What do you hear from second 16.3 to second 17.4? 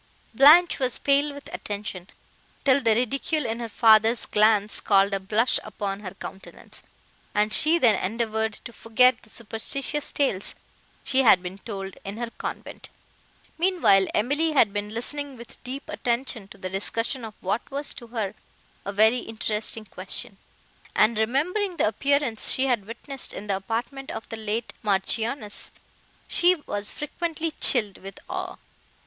to the discussion of